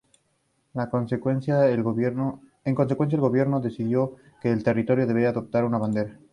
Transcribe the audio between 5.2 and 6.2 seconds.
adoptar una bandera.